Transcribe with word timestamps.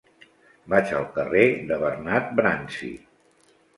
Vaig 0.73 0.93
al 0.99 1.05
carrer 1.17 1.43
de 1.73 1.77
Bernat 1.83 2.33
Bransi. 2.41 2.91